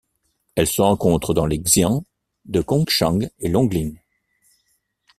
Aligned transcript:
Elle 0.55 0.65
se 0.65 0.81
rencontre 0.81 1.35
dans 1.35 1.45
les 1.45 1.59
xians 1.61 2.03
de 2.45 2.59
Gongshan 2.61 3.19
et 3.37 3.49
Longling. 3.49 3.99